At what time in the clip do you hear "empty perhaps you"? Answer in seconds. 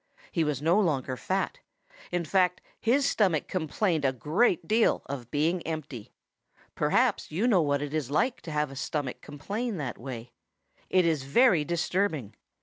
5.61-7.45